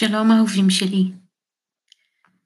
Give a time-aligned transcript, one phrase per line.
[0.00, 1.12] שלום אהובים שלי.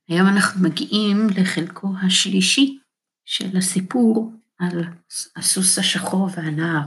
[0.09, 2.79] היום אנחנו מגיעים לחלקו השלישי
[3.25, 4.85] של הסיפור על
[5.37, 6.87] הסוס השחור והנער.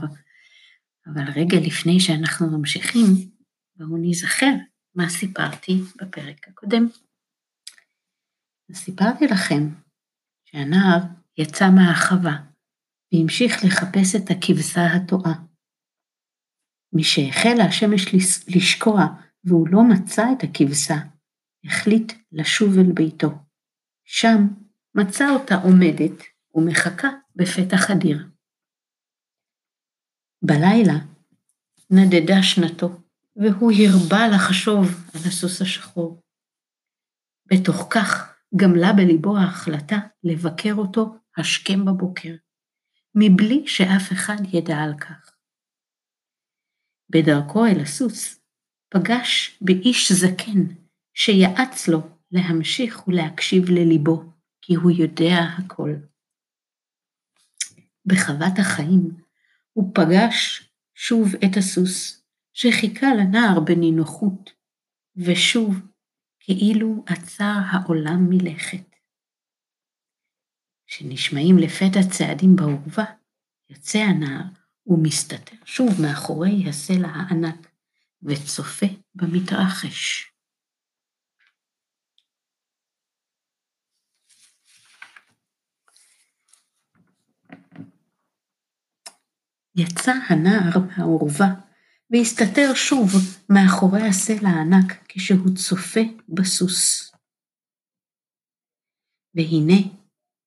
[1.06, 3.04] אבל רגע לפני שאנחנו ממשיכים,
[3.76, 4.52] בואו נזכר
[4.94, 6.86] מה סיפרתי בפרק הקודם.
[8.72, 9.68] סיפרתי לכם
[10.44, 10.98] שהנער
[11.38, 12.36] יצא מהחווה
[13.12, 15.34] והמשיך לחפש את הכבשה הטועה.
[16.92, 18.14] משהחלה השמש
[18.56, 20.94] לשקוע והוא לא מצא את הכבשה,
[21.64, 23.28] החליט לשוב אל ביתו.
[24.04, 24.46] שם
[24.94, 26.22] מצא אותה עומדת
[26.54, 28.28] ומחכה בפתח הדיר.
[30.42, 30.98] בלילה
[31.90, 32.88] נדדה שנתו,
[33.36, 36.22] והוא הרבה לחשוב על הסוס השחור.
[37.46, 42.34] בתוך כך גמלה בליבו ההחלטה לבקר אותו השכם בבוקר,
[43.14, 45.36] מבלי שאף אחד ידע על כך.
[47.10, 48.35] בדרכו אל הסוס
[48.88, 50.74] פגש באיש זקן
[51.14, 52.00] שיעץ לו
[52.30, 55.90] להמשיך ולהקשיב לליבו, כי הוא יודע הכל.
[58.06, 59.10] בחוות החיים
[59.72, 64.50] הוא פגש שוב את הסוס, שחיכה לנער בנינוחות,
[65.16, 65.74] ושוב
[66.40, 68.96] כאילו עצר העולם מלכת.
[70.86, 73.04] כשנשמעים לפתע צעדים בעורבה,
[73.70, 74.44] יוצא הנער
[74.86, 77.68] ומסתתר שוב מאחורי הסלע הענק,
[78.22, 80.32] וצופה במתרחש.
[89.76, 91.46] יצא הנער מהעורבה
[92.10, 93.08] והסתתר שוב
[93.50, 97.12] מאחורי הסלע הענק כשהוא צופה בסוס.
[99.34, 99.80] והנה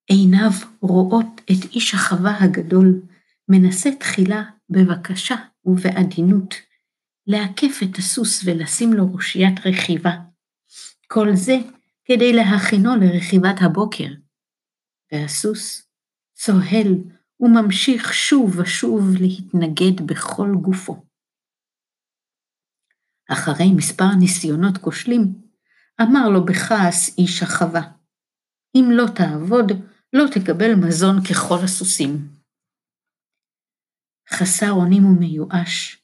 [0.08, 3.02] עיניו רואות את איש החווה הגדול,
[3.50, 6.56] מנסה תחילה בבקשה ובעדינות
[7.28, 10.12] לעקף את הסוס ולשים לו ראשיית רכיבה.
[11.08, 11.58] כל זה
[12.06, 14.08] כדי להכינו לרכיבת הבוקר.
[15.12, 15.88] והסוס
[16.34, 16.94] צוהל
[17.40, 21.06] וממשיך שוב ושוב להתנגד בכל גופו.
[23.32, 25.42] אחרי מספר ניסיונות כושלים,
[26.02, 27.82] אמר לו בכעס איש החווה,
[28.76, 29.72] אם לא תעבוד,
[30.14, 32.30] לא תקבל מזון ככל הסוסים.
[34.30, 35.99] חסר אונים ומיואש,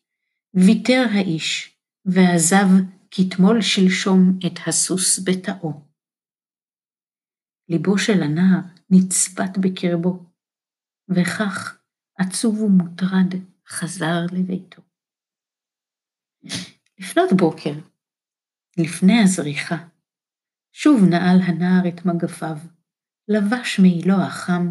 [0.55, 2.67] ויתר האיש, ועזב
[3.11, 5.81] כתמול שלשום את הסוס בתאו.
[7.69, 10.23] ליבו של הנער נצבט בקרבו,
[11.09, 11.79] וכך
[12.17, 13.33] עצוב ומוטרד
[13.67, 14.81] חזר לביתו.
[16.99, 17.73] לפנות בוקר,
[18.77, 19.75] לפני הזריחה,
[20.73, 22.57] שוב נעל הנער את מגפיו,
[23.27, 24.67] לבש מעילו החם,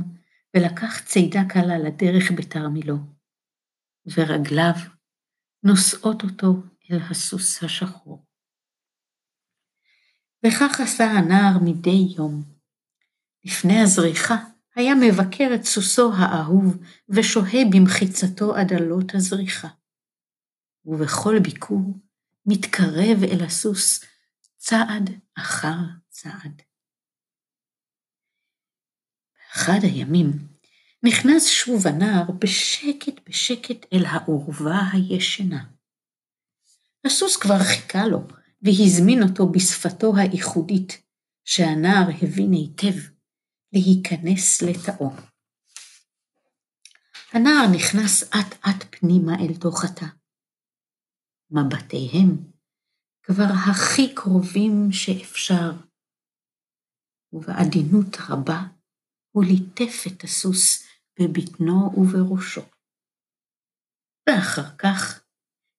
[0.56, 2.96] ולקח צידה קלה לדרך בתרמילו,
[4.16, 4.93] ורגליו
[5.64, 6.54] נושאות אותו
[6.90, 8.24] אל הסוס השחור.
[10.46, 12.42] וכך עשה הנער מדי יום.
[13.44, 14.36] לפני הזריחה
[14.74, 16.76] היה מבקר את סוסו האהוב
[17.08, 19.68] ושוהה במחיצתו עד עלות הזריחה.
[20.84, 22.00] ובכל ביקור
[22.46, 24.04] מתקרב אל הסוס
[24.56, 25.76] צעד אחר
[26.08, 26.62] צעד.
[29.36, 30.53] באחד הימים
[31.04, 35.64] נכנס שוב הנער בשקט בשקט אל העורבה הישנה.
[37.06, 38.18] הסוס כבר חיכה לו,
[38.62, 41.02] והזמין אותו בשפתו הייחודית,
[41.44, 42.98] שהנער הבין היטב,
[43.72, 45.10] להיכנס לתאו.
[47.32, 50.06] הנער נכנס אט אט פנימה אל תוך התא.
[51.50, 52.36] מבטיהם
[53.22, 55.72] כבר הכי קרובים שאפשר,
[57.32, 58.62] ובעדינות רבה
[59.30, 60.83] הוא ליטף את הסוס
[61.20, 62.62] בבטנו ובראשו.
[64.28, 65.24] ואחר כך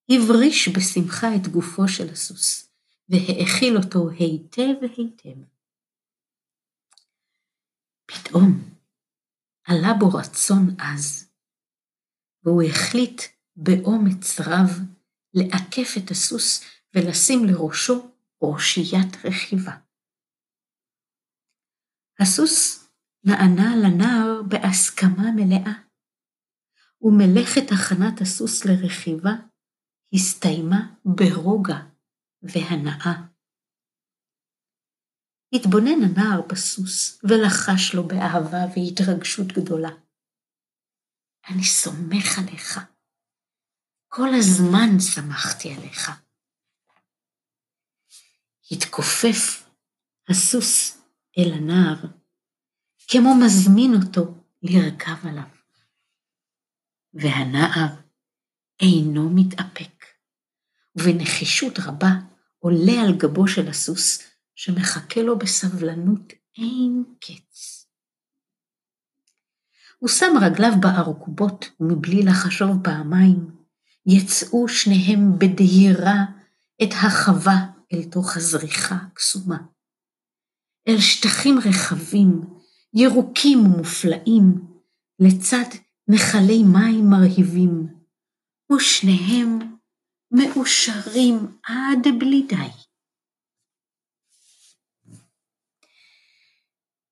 [0.10, 2.70] הבריש בשמחה את גופו של הסוס,
[3.10, 5.42] והאכיל אותו היטב היטב.
[8.06, 8.76] פתאום
[9.64, 11.30] עלה בו רצון עז,
[12.44, 13.22] והוא החליט
[13.56, 14.70] באומץ רב
[15.34, 16.64] לעקף את הסוס
[16.94, 18.12] ולשים לראשו
[18.42, 19.78] ראשיית רכיבה.
[22.20, 22.85] הסוס
[23.26, 25.74] נענה לנער בהסכמה מלאה,
[27.02, 29.32] ומלאכת הכנת הסוס לרכיבה
[30.14, 31.80] הסתיימה ברוגע
[32.42, 33.14] והנאה.
[35.54, 39.90] התבונן הנער בסוס ולחש לו באהבה והתרגשות גדולה.
[41.50, 42.80] אני סומך עליך.
[44.08, 46.12] כל הזמן שמחתי עליך.
[48.72, 49.70] התכופף
[50.30, 51.02] הסוס
[51.38, 52.25] אל הנער
[53.08, 55.50] כמו מזמין אותו לרכב עליו.
[57.14, 57.96] והנער
[58.82, 60.06] אינו מתאפק,
[60.96, 62.12] ובנחישות רבה
[62.60, 64.24] עולה על גבו של הסוס,
[64.56, 67.86] שמחכה לו בסבלנות אין קץ.
[70.00, 73.56] הוא שם רגליו בארכובות, ומבלי לחשוב פעמיים,
[74.06, 76.26] יצאו שניהם בדהירה
[76.84, 79.58] את החווה אל תוך הזריחה הקסומה.
[80.88, 82.42] אל שטחים רחבים,
[82.96, 84.76] ירוקים ומופלאים,
[85.20, 85.70] לצד
[86.08, 87.88] נחלי מים מרהיבים,
[88.72, 89.60] ושניהם
[90.32, 92.70] מאושרים עד בלי די.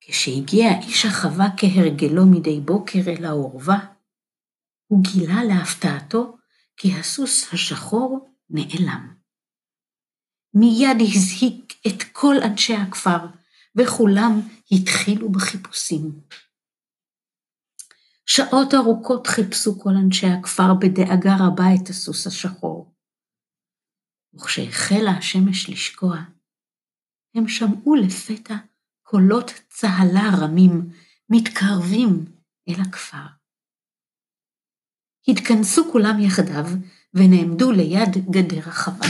[0.02, 3.78] כשהגיע איש החווה כהרגלו מדי בוקר אל העורבה,
[4.88, 6.38] הוא גילה להפתעתו
[6.78, 9.14] כי הסוס השחור נעלם.
[10.54, 13.43] מיד הזהיק את כל אנשי הכפר,
[13.76, 14.32] וכולם
[14.72, 16.22] התחילו בחיפושים.
[18.26, 22.94] שעות ארוכות חיפשו כל אנשי הכפר בדאגה רבה את הסוס השחור.
[24.34, 26.18] וכשהחלה השמש לשקוע,
[27.36, 28.56] הם שמעו לפתע
[29.04, 30.90] קולות צהלה רמים
[31.30, 32.26] מתקרבים
[32.70, 33.28] אל הכפר.
[35.28, 36.66] התכנסו כולם יחדיו
[37.14, 39.08] ונעמדו ליד גדר החווה.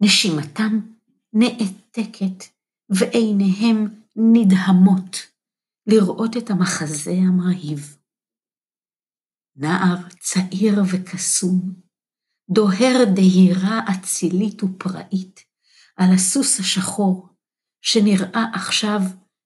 [0.00, 0.80] נשימתם
[1.32, 2.57] נעתקת
[2.90, 5.16] ועיניהם נדהמות
[5.86, 7.98] לראות את המחזה המרהיב.
[9.56, 11.74] נער צעיר וקסום,
[12.50, 15.40] דוהר דהירה אצילית ופראית
[15.96, 17.28] על הסוס השחור,
[17.80, 19.00] שנראה עכשיו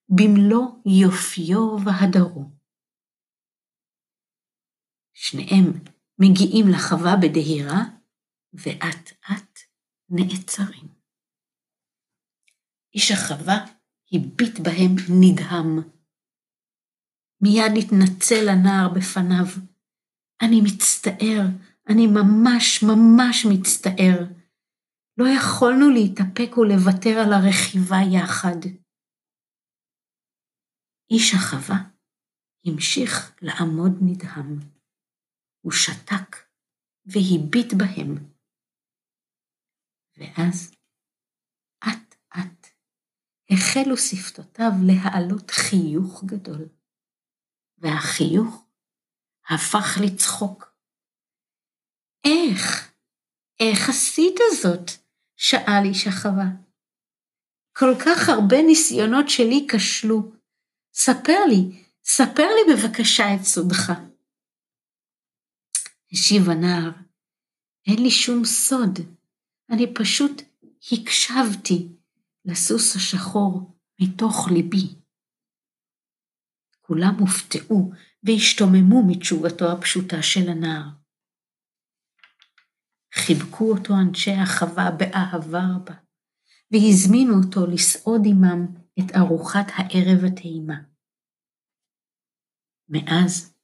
[0.08, 0.66] במלוא
[1.02, 2.50] יופיו והדרו.
[5.14, 5.72] שניהם
[6.18, 7.82] מגיעים לחווה בדהירה,
[8.54, 9.58] ואט אט
[10.10, 10.91] נעצרים.
[12.94, 13.66] איש החווה
[14.12, 15.92] הביט בהם נדהם.
[17.40, 19.46] מיד התנצל הנער בפניו.
[20.42, 21.40] אני מצטער,
[21.88, 24.18] אני ממש ממש מצטער.
[25.18, 28.60] לא יכולנו להתאפק ולוותר על הרכיבה יחד.
[31.10, 31.78] איש החווה
[32.66, 34.58] המשיך לעמוד נדהם.
[35.60, 36.36] הוא שתק
[37.06, 38.14] והביט בהם.
[40.16, 40.74] ואז,
[43.52, 46.68] החלו שפתותיו להעלות חיוך גדול,
[47.78, 48.64] והחיוך
[49.48, 50.74] הפך לצחוק.
[52.24, 52.92] איך?
[53.60, 54.90] איך עשית זאת?
[55.36, 56.46] שאל איש החווה.
[57.76, 60.32] כל כך הרבה ניסיונות שלי כשלו.
[60.94, 63.92] ספר לי, ספר לי בבקשה את סודך.
[66.12, 66.90] השיב הנער,
[67.86, 68.98] אין לי שום סוד,
[69.70, 70.42] אני פשוט
[70.92, 71.88] הקשבתי
[72.44, 75.02] לסוס השחור מתוך ליבי.
[76.80, 77.92] כולם הופתעו
[78.22, 80.88] והשתוממו מתשובתו הפשוטה של הנער.
[83.14, 85.94] חיבקו אותו אנשי החווה באהבה רבה,
[86.70, 88.66] והזמינו אותו לסעוד עמם
[88.98, 90.74] את ארוחת הערב הטעימה.
[92.88, 93.54] מאז,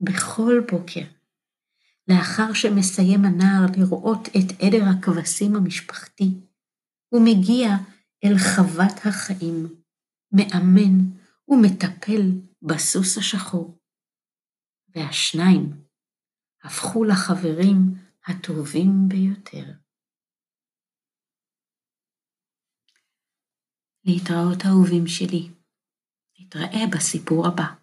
[0.00, 1.04] בכל בוקר,
[2.08, 6.40] לאחר שמסיים הנער לראות את עדר הכבשים המשפחתי,
[7.08, 7.68] הוא מגיע
[8.24, 9.82] אל חוות החיים,
[10.32, 10.96] מאמן
[11.48, 12.22] ומטפל
[12.62, 13.78] בסוס השחור.
[14.88, 15.86] והשניים
[16.62, 17.76] הפכו לחברים
[18.26, 19.72] הטובים ביותר.
[24.04, 25.50] להתראות אהובים שלי.
[26.38, 27.75] נתראה בסיפור הבא.